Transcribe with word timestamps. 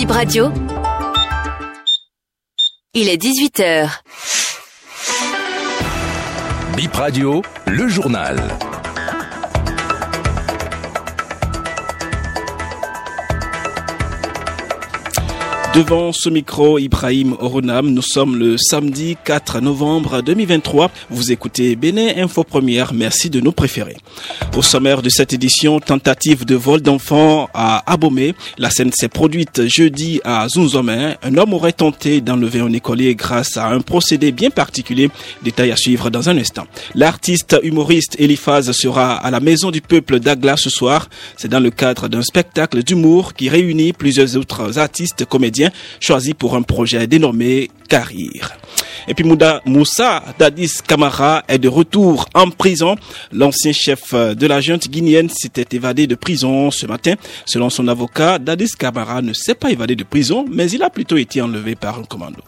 Bip 0.00 0.12
Radio. 0.12 0.50
Il 2.94 3.10
est 3.10 3.22
18h. 3.22 4.00
Bip 6.74 6.94
Radio, 6.94 7.42
le 7.66 7.86
journal. 7.86 8.40
Devant 15.72 16.12
ce 16.12 16.28
micro, 16.28 16.80
Ibrahim 16.80 17.36
Oronam, 17.38 17.90
nous 17.90 18.02
sommes 18.02 18.36
le 18.36 18.56
samedi 18.58 19.16
4 19.24 19.60
novembre 19.60 20.20
2023. 20.20 20.90
Vous 21.10 21.30
écoutez 21.30 21.76
Bénin 21.76 22.08
Info 22.16 22.42
Première. 22.42 22.92
Merci 22.92 23.30
de 23.30 23.38
nous 23.38 23.52
préférer. 23.52 23.96
Au 24.56 24.62
sommaire 24.62 25.00
de 25.00 25.08
cette 25.08 25.32
édition, 25.32 25.78
tentative 25.78 26.44
de 26.44 26.56
vol 26.56 26.80
d'enfants 26.80 27.48
à 27.54 27.84
Abomey. 27.90 28.34
La 28.58 28.68
scène 28.70 28.90
s'est 28.90 29.08
produite 29.08 29.68
jeudi 29.68 30.20
à 30.24 30.48
Zunzomé. 30.48 31.14
Un 31.22 31.36
homme 31.36 31.54
aurait 31.54 31.72
tenté 31.72 32.20
d'enlever 32.20 32.58
un 32.58 32.72
écolier 32.72 33.14
grâce 33.14 33.56
à 33.56 33.68
un 33.68 33.80
procédé 33.80 34.32
bien 34.32 34.50
particulier. 34.50 35.08
Détail 35.44 35.70
à 35.70 35.76
suivre 35.76 36.10
dans 36.10 36.28
un 36.28 36.36
instant. 36.36 36.66
L'artiste 36.96 37.56
humoriste 37.62 38.16
Eliphaz 38.18 38.72
sera 38.72 39.14
à 39.14 39.30
la 39.30 39.38
Maison 39.38 39.70
du 39.70 39.82
Peuple 39.82 40.18
d'Agla 40.18 40.56
ce 40.56 40.68
soir. 40.68 41.08
C'est 41.36 41.48
dans 41.48 41.60
le 41.60 41.70
cadre 41.70 42.08
d'un 42.08 42.22
spectacle 42.22 42.82
d'humour 42.82 43.34
qui 43.34 43.48
réunit 43.48 43.92
plusieurs 43.92 44.36
autres 44.36 44.76
artistes 44.76 45.24
comédiens 45.26 45.59
choisi 46.00 46.34
pour 46.34 46.56
un 46.56 46.62
projet 46.62 47.06
dénommé 47.06 47.70
Carir. 47.88 48.56
Et 49.08 49.14
puis 49.14 49.24
Moussa 49.64 50.22
Dadis 50.38 50.78
Kamara 50.86 51.42
est 51.48 51.58
de 51.58 51.68
retour 51.68 52.28
en 52.34 52.50
prison. 52.50 52.96
L'ancien 53.32 53.72
chef 53.72 54.14
de 54.14 54.46
la 54.46 54.60
junte 54.60 54.88
guinéenne 54.88 55.28
s'était 55.28 55.76
évadé 55.76 56.06
de 56.06 56.14
prison 56.14 56.70
ce 56.70 56.86
matin. 56.86 57.14
Selon 57.46 57.70
son 57.70 57.88
avocat, 57.88 58.38
Dadis 58.38 58.72
Kamara 58.78 59.22
ne 59.22 59.32
s'est 59.32 59.54
pas 59.54 59.70
évadé 59.70 59.96
de 59.96 60.04
prison, 60.04 60.44
mais 60.50 60.70
il 60.70 60.82
a 60.82 60.90
plutôt 60.90 61.16
été 61.16 61.40
enlevé 61.40 61.74
par 61.74 61.98
un 61.98 62.04
commando. 62.04 62.42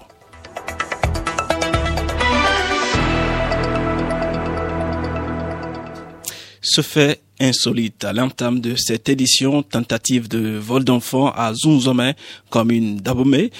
Ce 6.60 6.80
fait 6.80 7.21
insolite. 7.42 8.04
À 8.04 8.12
l'entame 8.12 8.60
de 8.60 8.74
cette 8.76 9.08
édition, 9.08 9.62
tentative 9.62 10.28
de 10.28 10.56
vol 10.56 10.84
d'enfants 10.84 11.32
à 11.32 11.52
Zunzomé, 11.52 12.12
commune 12.48 12.96
d'Abomey 12.96 13.50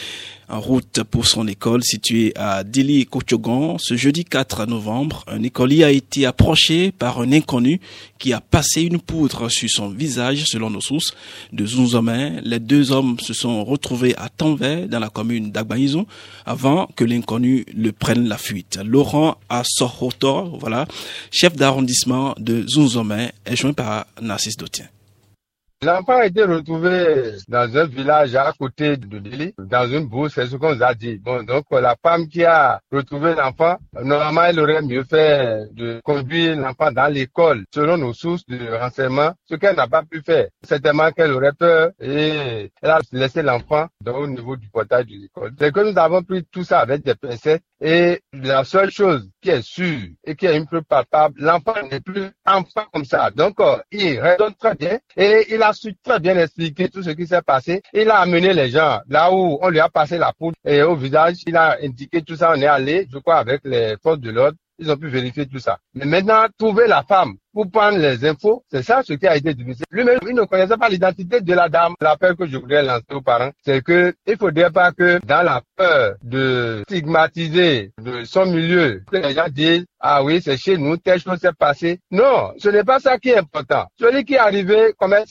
en 0.53 0.61
route 0.61 1.03
pour 1.11 1.27
son 1.27 1.49
école 1.49 1.83
située 1.83 2.33
à 2.37 2.63
Dili 2.63 3.07
Kochogon. 3.07 3.79
Ce 3.79 3.97
jeudi 3.97 4.25
4 4.25 4.67
novembre, 4.67 5.25
un 5.27 5.43
écolier 5.43 5.83
a 5.83 5.91
été 5.91 6.27
approché 6.27 6.93
par 6.93 7.21
un 7.21 7.33
inconnu 7.33 7.81
qui 8.19 8.33
a 8.33 8.41
passé 8.41 8.83
une 8.83 9.01
poudre 9.01 9.49
sur 9.49 9.69
son 9.71 9.89
visage, 9.89 10.45
selon 10.45 10.71
nos 10.71 10.83
sources 10.83 11.15
de 11.53 11.65
Zunzomé. 11.65 12.41
Les 12.45 12.61
deux 12.61 12.93
hommes 12.93 13.19
se 13.19 13.33
sont 13.33 13.65
retrouvés 13.65 14.15
à 14.17 14.29
Tanvé, 14.29 14.87
dans 14.87 15.01
la 15.01 15.09
commune 15.09 15.51
d'Agbaïzou, 15.51 16.07
avant 16.45 16.87
que 16.95 17.05
l'inconnu 17.05 17.65
le 17.75 17.93
prenne 17.93 18.29
la 18.29 18.37
fuite. 18.37 18.79
Laurent 18.85 19.39
Assohotor, 19.49 20.59
voilà, 20.59 20.87
chef 21.31 21.57
d'arrondissement 21.57 22.35
de 22.39 22.67
Zunzomé, 22.69 23.31
est 23.47 23.57
joint 23.57 23.73
par 23.73 24.07
Narcisse 24.21 24.57
Dotien. 24.59 24.87
L'enfant 25.85 26.19
a 26.19 26.27
été 26.27 26.45
retrouvé 26.45 27.33
dans 27.49 27.77
un 27.77 27.87
village 27.87 28.37
à 28.37 28.53
côté 28.57 28.97
de 28.97 29.19
Dili, 29.19 29.53
dans 29.59 29.89
une 29.89 30.07
bourse, 30.07 30.35
c'est 30.35 30.47
ce 30.47 30.55
qu'on 30.55 30.77
nous 30.77 30.83
a 30.85 30.95
dit. 30.95 31.17
Bon, 31.17 31.43
donc 31.43 31.65
la 31.73 31.97
femme 32.01 32.29
qui 32.29 32.45
a 32.45 32.81
retrouvé 32.93 33.35
l'enfant, 33.35 33.79
normalement, 34.01 34.45
elle 34.45 34.61
aurait 34.61 34.83
mieux 34.83 35.03
fait 35.03 35.67
de 35.73 36.01
conduire 36.05 36.55
l'enfant 36.57 36.93
dans 36.93 37.13
l'école, 37.13 37.65
selon 37.75 37.97
nos 37.97 38.13
sources 38.13 38.47
de 38.47 38.73
renseignement, 38.79 39.33
ce 39.49 39.57
qu'elle 39.57 39.75
n'a 39.75 39.89
pas 39.89 40.05
pu 40.05 40.23
faire. 40.25 40.47
Certainement 40.63 41.11
qu'elle 41.11 41.33
aurait 41.33 41.53
peur 41.53 41.91
et 42.01 42.71
elle 42.81 42.91
a 42.91 43.01
laissé 43.11 43.43
l'enfant 43.43 43.89
au 44.07 44.27
niveau 44.29 44.57
du 44.57 44.69
portail 44.69 45.05
de 45.05 45.11
l'école. 45.11 45.51
C'est 45.59 45.73
que 45.73 45.81
nous 45.81 45.99
avons 45.99 46.23
pris 46.23 46.45
tout 46.45 46.63
ça 46.63 46.79
avec 46.79 47.03
des 47.05 47.17
pincettes 47.17 47.65
et 47.81 48.21
la 48.33 48.63
seule 48.63 48.93
chose 48.93 49.29
qui 49.41 49.51
est 49.51 49.63
sûre 49.63 50.11
et 50.23 50.37
qui 50.37 50.47
est 50.47 50.57
un 50.57 50.65
peu 50.65 50.83
palpable, 50.83 51.35
l'enfant 51.41 51.75
n'est 51.91 51.99
plus 51.99 52.27
enfant 52.47 52.85
comme 52.93 53.05
ça. 53.05 53.33
Donc, 53.33 53.59
il 53.91 54.21
raisonne 54.21 54.55
très 54.55 54.77
bien 54.77 55.01
et 55.17 55.53
il 55.53 55.61
a 55.61 55.72
su 55.73 55.95
très 56.03 56.21
bien 56.21 56.37
expliquer 56.39 56.89
tout 56.89 57.03
ce 57.03 57.11
qui 57.11 57.27
s'est 57.27 57.43
passé. 57.43 57.83
Il 57.93 58.11
a 58.11 58.19
amené 58.19 58.53
les 58.53 58.71
gens 58.71 59.01
là 59.09 59.33
où 59.33 59.59
on 59.61 59.69
lui 59.69 59.81
a 59.81 59.89
passé 59.89 60.19
la 60.19 60.33
poudre 60.33 60.57
et 60.65 60.83
au 60.83 60.97
visage, 60.97 61.37
il 61.47 61.57
a 61.57 61.79
indiqué 61.83 62.23
tout 62.23 62.37
ça. 62.37 62.53
On 62.55 62.61
est 62.61 62.67
allé, 62.67 63.07
je 63.13 63.19
crois, 63.19 63.37
avec 63.37 63.61
les 63.65 63.97
forces 64.03 64.21
de 64.21 64.31
l'ordre. 64.31 64.57
Ils 64.83 64.91
ont 64.91 64.97
pu 64.97 65.07
vérifier 65.07 65.47
tout 65.47 65.61
ça. 65.61 65.79
Mais 65.95 66.07
maintenant, 66.07 66.47
trouver 66.59 66.89
la 66.89 67.05
femme 67.05 67.37
pour 67.53 67.71
prendre 67.71 67.99
les 67.99 68.25
infos, 68.27 68.65
c'est 68.69 68.83
ça 68.83 69.03
ce 69.05 69.13
qui 69.13 69.29
a 69.29 69.37
été 69.37 69.55
difficile. 69.55 69.85
Lui-même, 69.93 70.19
il 70.27 70.35
ne 70.35 70.43
connaissait 70.43 70.77
pas 70.77 70.89
l'identité 70.89 71.41
de 71.41 71.55
la 71.55 71.69
dame. 71.69 71.95
L'appel 72.01 72.35
que 72.35 72.47
je 72.47 72.57
voudrais 72.57 72.83
lancer 72.83 73.05
aux 73.13 73.21
parents, 73.21 73.53
c'est 73.65 73.81
que 73.81 74.13
il 74.27 74.37
faudrait 74.37 74.73
pas 74.73 74.91
que 74.91 75.25
dans 75.25 75.43
la 75.45 75.63
peur 75.77 76.17
de 76.25 76.83
stigmatiser 76.89 77.93
de 78.03 78.25
son 78.25 78.47
milieu, 78.47 79.03
que 79.09 79.19
les 79.19 79.35
gens 79.35 79.47
disent, 79.49 79.85
ah 80.01 80.25
oui, 80.25 80.43
c'est 80.43 80.57
chez 80.57 80.77
nous, 80.77 80.97
telle 80.97 81.21
chose 81.21 81.39
s'est 81.39 81.53
passée. 81.57 82.01
Non, 82.11 82.53
ce 82.59 82.69
n'est 82.69 82.83
pas 82.83 82.99
ça 82.99 83.19
qui 83.19 83.29
est 83.29 83.39
important. 83.39 83.87
Celui 84.01 84.25
qui 84.25 84.35
est 84.35 84.39
arrivé 84.39 84.95
comme 84.99 85.13
un 85.13 85.23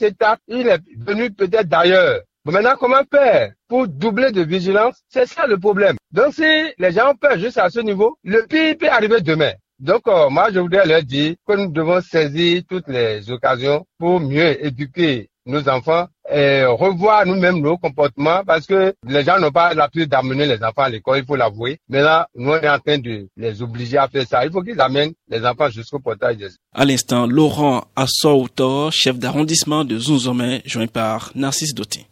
il 0.48 0.68
est 0.68 0.80
venu 0.96 1.30
peut-être 1.30 1.68
d'ailleurs. 1.68 2.20
Maintenant, 2.44 2.74
comment 2.78 3.02
faire 3.08 3.52
pour 3.68 3.86
doubler 3.86 4.32
de 4.32 4.42
vigilance? 4.42 4.96
C'est 5.08 5.26
ça 5.26 5.46
le 5.46 5.58
problème. 5.58 5.96
Donc, 6.10 6.34
si 6.34 6.42
les 6.76 6.90
gens 6.90 7.14
peur 7.14 7.38
juste 7.38 7.58
à 7.58 7.70
ce 7.70 7.78
niveau, 7.78 8.16
le 8.24 8.44
pire 8.48 8.76
peut 8.76 8.88
arriver 8.88 9.20
demain. 9.20 9.52
Donc, 9.78 10.02
euh, 10.08 10.28
moi, 10.28 10.48
je 10.52 10.58
voudrais 10.58 10.84
leur 10.86 11.02
dire 11.04 11.34
que 11.46 11.54
nous 11.54 11.70
devons 11.70 12.00
saisir 12.00 12.62
toutes 12.68 12.88
les 12.88 13.30
occasions 13.30 13.86
pour 13.98 14.18
mieux 14.18 14.64
éduquer 14.64 15.28
nos 15.46 15.68
enfants 15.68 16.06
et 16.32 16.64
revoir 16.64 17.26
nous-mêmes 17.26 17.60
nos 17.60 17.76
comportements 17.76 18.42
parce 18.44 18.66
que 18.66 18.94
les 19.06 19.24
gens 19.24 19.38
n'ont 19.38 19.50
pas 19.50 19.74
l'habitude 19.74 20.08
d'amener 20.08 20.46
les 20.46 20.62
enfants 20.64 20.82
à 20.82 20.88
l'école, 20.88 21.18
il 21.18 21.24
faut 21.24 21.36
l'avouer. 21.36 21.78
Mais 21.88 22.00
là, 22.00 22.28
nous, 22.34 22.50
on 22.50 22.60
est 22.60 22.68
en 22.68 22.78
train 22.78 22.98
de 22.98 23.28
les 23.36 23.62
obliger 23.62 23.98
à 23.98 24.08
faire 24.08 24.26
ça. 24.26 24.44
Il 24.44 24.52
faut 24.52 24.62
qu'ils 24.62 24.80
amènent 24.80 25.12
les 25.28 25.44
enfants 25.44 25.68
jusqu'au 25.70 25.98
portail 26.00 26.36
de 26.36 26.48
À 26.74 26.84
l'instant, 26.84 27.26
Laurent 27.26 27.84
Assautor, 27.96 28.92
chef 28.92 29.18
d'arrondissement 29.18 29.84
de 29.84 29.98
Zunzomé, 29.98 30.62
joint 30.64 30.86
par 30.86 31.32
Narcisse 31.34 31.74
Dotti. 31.74 32.06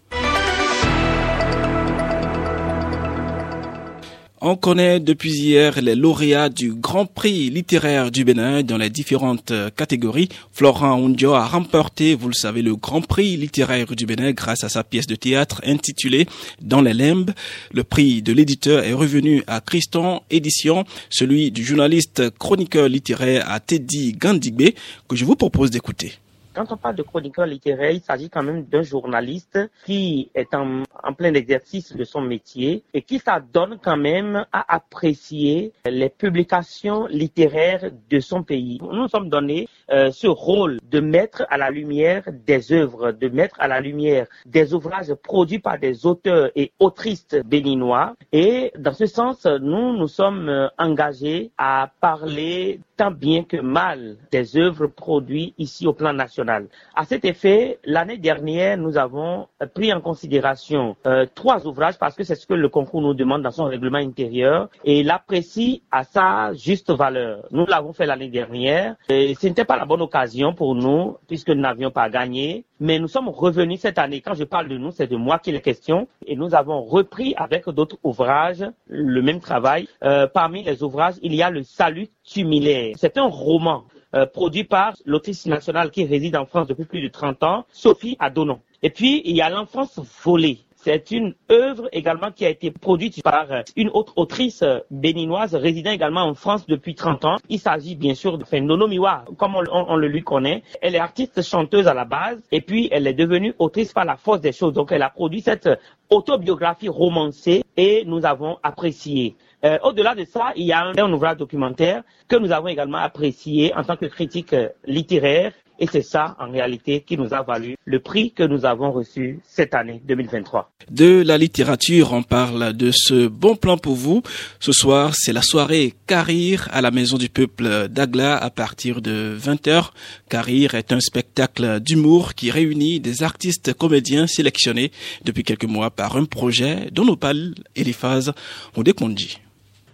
On 4.42 4.56
connaît 4.56 5.00
depuis 5.00 5.32
hier 5.32 5.82
les 5.82 5.94
lauréats 5.94 6.48
du 6.48 6.72
Grand 6.72 7.04
Prix 7.04 7.50
littéraire 7.50 8.10
du 8.10 8.24
Bénin 8.24 8.62
dans 8.62 8.78
les 8.78 8.88
différentes 8.88 9.52
catégories. 9.76 10.30
Florent 10.50 11.04
Undio 11.04 11.34
a 11.34 11.46
remporté, 11.46 12.14
vous 12.14 12.28
le 12.28 12.34
savez, 12.34 12.62
le 12.62 12.74
Grand 12.74 13.02
Prix 13.02 13.36
littéraire 13.36 13.94
du 13.94 14.06
Bénin 14.06 14.32
grâce 14.32 14.64
à 14.64 14.70
sa 14.70 14.82
pièce 14.82 15.06
de 15.06 15.14
théâtre 15.14 15.60
intitulée 15.66 16.26
Dans 16.62 16.80
les 16.80 16.94
limbes. 16.94 17.32
Le 17.74 17.84
prix 17.84 18.22
de 18.22 18.32
l'éditeur 18.32 18.82
est 18.82 18.94
revenu 18.94 19.42
à 19.46 19.60
Christon 19.60 20.22
Édition, 20.30 20.86
celui 21.10 21.50
du 21.50 21.62
journaliste 21.62 22.30
chroniqueur 22.38 22.88
littéraire 22.88 23.44
à 23.46 23.60
Teddy 23.60 24.12
Gandigbe, 24.12 24.70
que 25.06 25.16
je 25.16 25.26
vous 25.26 25.36
propose 25.36 25.70
d'écouter. 25.70 26.14
Quand 26.52 26.72
on 26.72 26.76
parle 26.76 26.96
de 26.96 27.02
chroniqueur 27.04 27.46
littéraire, 27.46 27.92
il 27.92 28.00
s'agit 28.00 28.28
quand 28.28 28.42
même 28.42 28.64
d'un 28.64 28.82
journaliste 28.82 29.58
qui 29.86 30.30
est 30.34 30.52
en, 30.52 30.82
plein 31.16 31.32
exercice 31.34 31.94
de 31.94 32.02
son 32.02 32.20
métier 32.20 32.82
et 32.92 33.02
qui 33.02 33.20
s'adonne 33.20 33.78
quand 33.80 33.96
même 33.96 34.44
à 34.52 34.74
apprécier 34.74 35.72
les 35.88 36.08
publications 36.08 37.06
littéraires 37.06 37.90
de 38.10 38.18
son 38.20 38.42
pays. 38.42 38.78
Nous 38.82 38.92
nous 38.94 39.08
sommes 39.08 39.28
donné 39.28 39.68
euh, 39.90 40.10
ce 40.10 40.26
rôle 40.26 40.78
de 40.90 40.98
mettre 40.98 41.44
à 41.50 41.56
la 41.56 41.70
lumière 41.70 42.24
des 42.32 42.72
œuvres, 42.72 43.12
de 43.12 43.28
mettre 43.28 43.54
à 43.60 43.68
la 43.68 43.80
lumière 43.80 44.26
des 44.44 44.74
ouvrages 44.74 45.14
produits 45.14 45.60
par 45.60 45.78
des 45.78 46.04
auteurs 46.04 46.50
et 46.56 46.72
autrices 46.80 47.28
béninois. 47.46 48.16
Et 48.32 48.72
dans 48.76 48.92
ce 48.92 49.06
sens, 49.06 49.46
nous 49.46 49.96
nous 49.96 50.08
sommes 50.08 50.68
engagés 50.78 51.52
à 51.58 51.90
parler 52.00 52.80
tant 53.00 53.10
bien 53.10 53.44
que 53.44 53.56
mal 53.56 54.18
des 54.30 54.58
œuvres 54.58 54.86
produites 54.86 55.54
ici 55.56 55.86
au 55.86 55.94
plan 55.94 56.12
national. 56.12 56.66
À 56.94 57.06
cet 57.06 57.24
effet, 57.24 57.78
l'année 57.82 58.18
dernière, 58.18 58.76
nous 58.76 58.98
avons 58.98 59.48
pris 59.74 59.90
en 59.90 60.02
considération 60.02 60.96
euh, 61.06 61.24
trois 61.34 61.66
ouvrages 61.66 61.98
parce 61.98 62.14
que 62.14 62.24
c'est 62.24 62.34
ce 62.34 62.47
que 62.47 62.52
le 62.52 62.68
concours 62.68 63.00
nous 63.00 63.14
demande 63.14 63.41
dans 63.42 63.52
son 63.52 63.64
règlement 63.64 63.97
intérieur 63.97 64.68
et 64.84 65.02
l'apprécie 65.02 65.82
à 65.91 66.04
sa 66.04 66.52
juste 66.52 66.91
valeur. 66.91 67.47
Nous 67.52 67.64
l'avons 67.64 67.94
fait 67.94 68.04
l'année 68.04 68.28
dernière 68.28 68.97
et 69.08 69.34
ce 69.34 69.46
n'était 69.46 69.64
pas 69.64 69.78
la 69.78 69.86
bonne 69.86 70.03
occasion 70.03 70.53
pour 70.53 70.74
nous 70.74 71.16
puisque 71.26 71.48
nous 71.48 71.62
n'avions 71.62 71.91
pas 71.91 72.10
gagné. 72.10 72.66
Mais 72.80 72.98
nous 72.98 73.09
sommes 73.09 73.28
revenus 73.28 73.80
cette 73.80 73.98
année. 73.98 74.22
Quand 74.22 74.32
je 74.32 74.44
parle 74.44 74.68
de 74.68 74.78
nous, 74.78 74.91
c'est 74.91 75.06
de 75.06 75.16
moi 75.16 75.38
qui 75.38 75.50
est 75.50 75.60
question. 75.60 76.09
Et 76.27 76.34
nous 76.34 76.54
avons 76.54 76.82
repris 76.82 77.34
avec 77.36 77.68
d'autres 77.68 77.98
ouvrages 78.03 78.65
le 78.88 79.21
même 79.21 79.41
travail. 79.41 79.86
Euh, 80.03 80.27
parmi 80.27 80.62
les 80.62 80.82
ouvrages, 80.82 81.16
il 81.22 81.34
y 81.34 81.42
a 81.42 81.50
le 81.50 81.62
Salut 81.62 82.09
tumilaire. 82.24 82.94
C'est 82.97 83.18
un 83.18 83.27
roman 83.27 83.84
euh, 84.15 84.24
produit 84.24 84.65
par 84.65 84.94
l'autrice 85.04 85.44
nationale 85.44 85.91
qui 85.91 86.06
réside 86.06 86.36
en 86.36 86.47
France 86.47 86.68
depuis 86.68 86.86
plus 86.86 87.03
de 87.03 87.09
30 87.09 87.42
ans, 87.42 87.65
Sophie 87.71 88.16
Adonon. 88.18 88.60
Et 88.82 88.88
puis, 88.88 89.21
il 89.27 89.36
y 89.36 89.42
a 89.42 89.50
l'enfance 89.50 90.00
volée. 90.24 90.60
C'est 90.82 91.10
une 91.10 91.34
œuvre 91.50 91.91
également 91.92 92.30
qui 92.30 92.47
a 92.47 92.48
été 92.48 92.71
produite 92.71 93.22
par 93.22 93.47
une 93.77 93.91
autre 93.91 94.15
autrice 94.16 94.65
béninoise 94.91 95.54
résidant 95.54 95.91
également 95.91 96.22
en 96.22 96.32
France 96.32 96.66
depuis 96.66 96.94
30 96.94 97.24
ans. 97.27 97.36
Il 97.50 97.59
s'agit 97.59 97.97
bien 97.97 98.15
sûr 98.15 98.38
de 98.38 98.44
Nono 98.60 98.88
Miwa, 98.88 99.27
comme 99.36 99.56
on, 99.56 99.97
le 99.97 100.09
lui 100.09 100.22
connaît. 100.22 100.62
Elle 100.80 100.94
est 100.94 100.98
artiste 100.98 101.42
chanteuse 101.42 101.86
à 101.86 101.92
la 101.92 102.06
base 102.06 102.41
et 102.50 102.62
puis 102.62 102.88
elle 102.92 103.06
est 103.06 103.12
devenue 103.12 103.53
autrice 103.59 103.92
par 103.92 104.06
la 104.06 104.16
force 104.16 104.41
des 104.41 104.53
choses. 104.53 104.72
Donc 104.72 104.91
elle 104.91 105.03
a 105.03 105.10
produit 105.10 105.42
cette 105.42 105.68
autobiographie 106.09 106.88
romancée 106.88 107.62
et 107.77 108.04
nous 108.06 108.24
avons 108.24 108.56
apprécié. 108.62 109.36
Euh, 109.62 109.78
au-delà 109.82 110.15
de 110.15 110.24
ça, 110.24 110.53
il 110.56 110.65
y 110.65 110.72
a 110.72 110.82
un, 110.97 111.12
ouvrage 111.12 111.36
documentaire 111.36 112.03
que 112.27 112.36
nous 112.36 112.53
avons 112.53 112.68
également 112.68 112.98
apprécié 112.98 113.74
en 113.77 113.84
tant 113.84 113.97
que 113.97 114.06
critique 114.06 114.56
littéraire 114.86 115.53
et 115.80 115.88
c'est 115.91 116.03
ça, 116.03 116.36
en 116.38 116.50
réalité, 116.50 117.00
qui 117.00 117.16
nous 117.16 117.32
a 117.32 117.42
valu 117.42 117.77
le 117.86 118.00
prix 118.00 118.32
que 118.32 118.42
nous 118.42 118.66
avons 118.66 118.92
reçu 118.92 119.41
cette 119.44 119.74
année 119.74 120.03
2023. 120.06 120.71
De 120.91 121.22
la 121.22 121.38
littérature, 121.38 122.12
on 122.12 122.22
parle 122.22 122.74
de 122.74 122.91
ce 122.92 123.27
bon 123.27 123.56
plan 123.56 123.78
pour 123.78 123.94
vous. 123.94 124.22
Ce 124.60 124.72
soir, 124.72 125.15
c'est 125.15 125.32
la 125.32 125.41
soirée 125.41 125.94
Carir 126.06 126.68
à 126.71 126.82
la 126.82 126.91
Maison 126.91 127.16
du 127.16 127.30
Peuple 127.30 127.88
d'Agla 127.88 128.36
à 128.36 128.50
partir 128.50 129.00
de 129.00 129.36
20h. 129.41 129.91
Carir 130.28 130.74
est 130.74 130.92
un 130.92 131.00
spectacle 131.00 131.80
d'humour 131.80 132.34
qui 132.34 132.50
réunit 132.50 133.00
des 133.00 133.22
artistes 133.22 133.72
comédiens 133.72 134.27
sélectionnés 134.27 134.92
depuis 135.24 135.44
quelques 135.44 135.65
mois 135.65 135.91
par 135.91 136.16
un 136.16 136.27
projet 136.27 136.88
dont 136.92 137.06
nous 137.06 137.16
parle 137.16 137.54
Eliphaz 137.74 138.32
Ondekondji. 138.77 139.38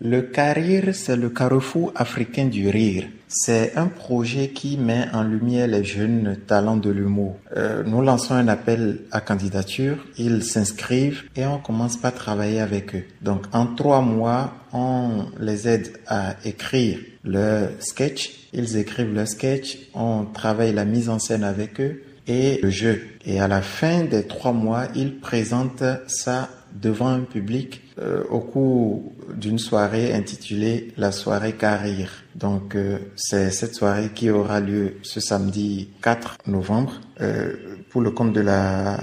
Le 0.01 0.21
Carir, 0.21 0.95
c'est 0.95 1.17
le 1.17 1.31
carrefour 1.31 1.91
africain 1.95 2.45
du 2.47 2.69
rire. 2.69 3.05
C'est 3.29 3.77
un 3.77 3.87
projet 3.87 4.49
qui 4.49 4.77
met 4.77 5.07
en 5.15 5.23
lumière 5.23 5.67
les 5.67 5.85
jeunes 5.85 6.37
talents 6.47 6.77
de 6.77 6.91
l'humour. 6.91 7.39
Euh, 7.57 7.83
nous 7.85 8.03
lançons 8.03 8.35
un 8.35 8.47
appel 8.47 9.01
à 9.11 9.21
candidature, 9.21 9.97
ils 10.19 10.45
s'inscrivent 10.45 11.23
et 11.35 11.47
on 11.47 11.59
commence 11.59 11.97
par 11.97 12.13
travailler 12.13 12.61
avec 12.61 12.95
eux. 12.95 13.05
Donc 13.23 13.47
en 13.53 13.67
trois 13.67 14.03
mois, 14.03 14.53
on 14.73 15.25
les 15.41 15.67
aide 15.67 15.89
à 16.07 16.37
écrire 16.45 16.99
leur 17.25 17.71
sketch. 17.81 18.49
Ils 18.53 18.77
écrivent 18.77 19.15
leur 19.15 19.27
sketch, 19.27 19.79
on 19.95 20.27
travaille 20.27 20.75
la 20.75 20.85
mise 20.85 21.09
en 21.09 21.19
scène 21.19 21.43
avec 21.43 21.81
eux 21.81 22.03
et 22.29 22.61
le 22.63 22.71
jeu. 22.71 23.03
Et 23.25 23.41
à 23.41 23.49
la 23.49 23.63
fin 23.63 24.05
des 24.05 24.25
trois 24.25 24.53
mois, 24.53 24.89
ils 24.95 25.19
présentent 25.19 25.85
ça 26.07 26.51
devant 26.73 27.09
un 27.09 27.21
public 27.21 27.83
euh, 27.99 28.25
au 28.31 28.41
cours 28.41 29.13
d'une 29.35 29.59
soirée 29.59 30.13
intitulée 30.13 30.93
la 30.97 31.13
soirée 31.13 31.55
Carrière. 31.55 32.25
Donc 32.35 32.75
euh, 32.75 32.99
c'est 33.17 33.51
cette 33.51 33.75
soirée 33.75 34.11
qui 34.15 34.31
aura 34.31 34.61
lieu 34.61 34.97
ce 35.03 35.21
samedi 35.21 35.89
4 36.03 36.39
novembre 36.47 37.01
euh, 37.21 37.55
pour 37.91 38.03
le 38.03 38.11
compte 38.11 38.33
de 38.33 38.41
la 38.41 38.99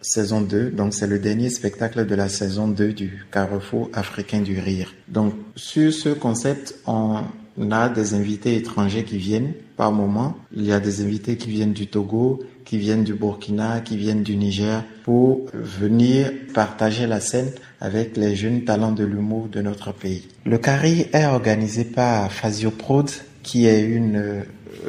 saison 0.00 0.40
2. 0.40 0.70
Donc 0.70 0.94
c'est 0.94 1.06
le 1.06 1.18
dernier 1.18 1.50
spectacle 1.50 2.06
de 2.06 2.14
la 2.14 2.28
saison 2.28 2.68
2 2.68 2.92
du 2.92 3.26
Carrefour 3.30 3.90
africain 3.92 4.40
du 4.40 4.58
rire. 4.58 4.94
Donc 5.08 5.34
sur 5.56 5.92
ce 5.92 6.10
concept, 6.10 6.76
on 6.86 7.22
a 7.70 7.88
des 7.88 8.14
invités 8.14 8.56
étrangers 8.56 9.04
qui 9.04 9.18
viennent 9.18 9.52
par 9.76 9.92
moment. 9.92 10.36
Il 10.54 10.64
y 10.64 10.72
a 10.72 10.80
des 10.80 11.02
invités 11.02 11.36
qui 11.36 11.50
viennent 11.50 11.72
du 11.72 11.86
Togo, 11.86 12.40
qui 12.64 12.78
viennent 12.78 13.04
du 13.04 13.14
Burkina, 13.14 13.80
qui 13.80 13.96
viennent 13.96 14.22
du 14.22 14.36
Niger 14.36 14.84
pour 15.04 15.46
venir 15.54 16.30
partager 16.52 17.06
la 17.06 17.20
scène 17.20 17.50
avec 17.80 18.16
les 18.16 18.36
jeunes 18.36 18.64
talents 18.64 18.92
de 18.92 19.04
l'humour 19.04 19.48
de 19.48 19.62
notre 19.62 19.92
pays. 19.92 20.28
Le 20.44 20.58
CARI 20.58 21.06
est 21.12 21.26
organisé 21.26 21.84
par 21.84 22.30
Fazio 22.32 22.70
Prod, 22.70 23.08
qui 23.42 23.66
est 23.66 23.82
une 23.82 24.16
euh, 24.16 24.42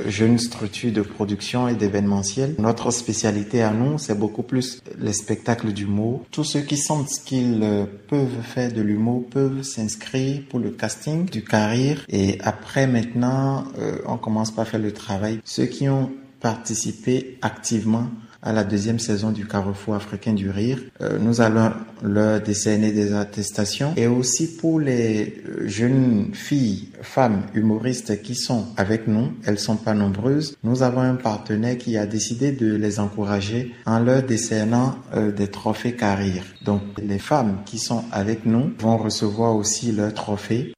jeune 0.08 0.38
structure 0.38 0.92
de 0.92 1.02
production 1.02 1.68
et 1.68 1.76
d'événementiel. 1.76 2.56
Notre 2.60 2.92
spécialité 2.92 3.62
à 3.62 3.72
nous, 3.72 3.98
c'est 3.98 4.18
beaucoup 4.18 4.44
plus 4.44 4.82
les 5.00 5.14
spectacles 5.14 5.72
d'humour. 5.72 6.26
Tous 6.32 6.44
ceux 6.44 6.62
qui 6.62 6.78
sentent 6.78 7.10
qu'ils 7.26 7.60
euh, 7.64 7.86
peuvent 8.08 8.42
faire 8.44 8.72
de 8.72 8.82
l'humour 8.82 9.26
peuvent 9.30 9.64
s'inscrire 9.64 10.42
pour 10.50 10.60
le 10.60 10.72
casting 10.72 11.26
du 11.26 11.44
carrière 11.44 12.06
et 12.10 12.38
après 12.42 12.88
maintenant, 12.88 13.66
euh, 13.78 14.00
on 14.06 14.18
commence 14.18 14.52
par 14.52 14.68
faire 14.68 14.80
le 14.80 14.92
travail. 14.92 15.40
Ceux 15.44 15.66
qui 15.66 15.90
ont 15.90 16.12
participer 16.40 17.38
activement 17.42 18.08
à 18.42 18.54
la 18.54 18.64
deuxième 18.64 19.00
saison 19.00 19.32
du 19.32 19.46
Carrefour 19.46 19.96
africain 19.96 20.34
du 20.34 20.50
rire. 20.50 20.80
Euh, 21.02 21.18
nous 21.20 21.42
allons 21.42 21.72
leur 22.02 22.42
décerner 22.42 22.92
des 22.92 23.14
attestations 23.14 23.94
et 23.98 24.08
aussi 24.08 24.56
pour 24.56 24.80
les 24.80 25.44
euh, 25.46 25.68
jeunes 25.68 26.30
filles, 26.34 26.90
femmes 27.02 27.44
humoristes 27.54 28.22
qui 28.22 28.36
sont 28.36 28.68
avec 28.78 29.08
nous, 29.08 29.34
elles 29.46 29.60
sont 29.60 29.76
pas 29.76 29.94
nombreuses. 29.94 30.56
Nous 30.64 30.84
avons 30.84 31.02
un 31.02 31.16
partenaire 31.16 31.78
qui 31.78 31.98
a 31.98 32.06
décidé 32.06 32.52
de 32.52 32.76
les 32.76 33.00
encourager 33.00 33.74
en 33.86 34.00
leur 34.00 34.24
décernant 34.24 34.96
euh, 35.16 35.32
des 35.32 35.48
trophées 35.50 35.94
carrière. 35.94 36.46
Donc 36.64 36.82
les 37.04 37.20
femmes 37.20 37.58
qui 37.66 37.78
sont 37.78 38.06
avec 38.12 38.46
nous 38.46 38.72
vont 38.80 38.98
recevoir 38.98 39.56
aussi 39.56 39.92
leur 39.92 40.14
trophée. 40.14 40.74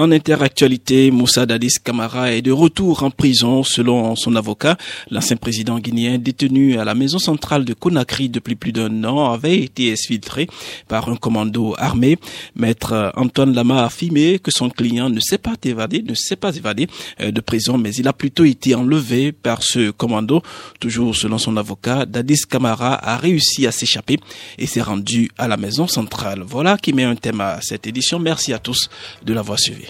En 0.00 0.12
interactualité, 0.12 1.10
Moussa 1.10 1.44
Dadis 1.44 1.74
Kamara 1.84 2.32
est 2.32 2.40
de 2.40 2.52
retour 2.52 3.02
en 3.02 3.10
prison 3.10 3.62
selon 3.62 4.16
son 4.16 4.34
avocat. 4.34 4.78
L'ancien 5.10 5.36
président 5.36 5.78
guinéen 5.78 6.16
détenu 6.16 6.78
à 6.78 6.86
la 6.86 6.94
maison 6.94 7.18
centrale 7.18 7.66
de 7.66 7.74
Conakry 7.74 8.30
depuis 8.30 8.54
plus 8.54 8.72
d'un 8.72 9.04
an 9.04 9.30
avait 9.30 9.58
été 9.58 9.92
exfiltré 9.92 10.46
par 10.88 11.10
un 11.10 11.16
commando 11.16 11.74
armé. 11.76 12.16
Maître 12.56 13.12
Antoine 13.14 13.52
Lama 13.52 13.82
a 13.82 13.84
affirmé 13.84 14.38
que 14.38 14.50
son 14.50 14.70
client 14.70 15.10
ne 15.10 15.20
s'est 15.20 15.36
pas 15.36 15.56
évadé, 15.64 16.00
ne 16.00 16.14
s'est 16.14 16.34
pas 16.34 16.56
évadé 16.56 16.86
euh, 17.20 17.30
de 17.30 17.40
prison, 17.42 17.76
mais 17.76 17.92
il 17.92 18.08
a 18.08 18.14
plutôt 18.14 18.44
été 18.44 18.74
enlevé 18.74 19.32
par 19.32 19.62
ce 19.62 19.90
commando. 19.90 20.42
Toujours 20.78 21.14
selon 21.14 21.36
son 21.36 21.58
avocat, 21.58 22.06
Dadis 22.06 22.46
Kamara 22.48 22.94
a 23.06 23.18
réussi 23.18 23.66
à 23.66 23.70
s'échapper 23.70 24.18
et 24.56 24.66
s'est 24.66 24.80
rendu 24.80 25.30
à 25.36 25.46
la 25.46 25.58
maison 25.58 25.86
centrale. 25.86 26.42
Voilà 26.46 26.78
qui 26.78 26.94
met 26.94 27.04
un 27.04 27.16
thème 27.16 27.42
à 27.42 27.60
cette 27.60 27.86
édition. 27.86 28.18
Merci 28.18 28.54
à 28.54 28.58
tous 28.58 28.88
de 29.22 29.34
l'avoir 29.34 29.58
suivi. 29.58 29.89